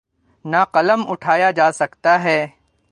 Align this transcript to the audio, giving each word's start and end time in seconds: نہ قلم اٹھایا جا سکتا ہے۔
نہ 0.45 0.61
قلم 0.73 1.01
اٹھایا 1.11 1.49
جا 1.51 1.71
سکتا 1.71 2.13
ہے۔ 2.23 2.39